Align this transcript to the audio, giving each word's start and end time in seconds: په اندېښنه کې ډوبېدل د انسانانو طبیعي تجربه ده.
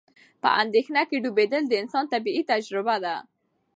په 0.41 0.49
اندېښنه 0.63 1.01
کې 1.09 1.21
ډوبېدل 1.23 1.63
د 1.67 1.73
انسانانو 1.81 2.11
طبیعي 2.13 2.43
تجربه 2.51 2.95
ده. 3.03 3.15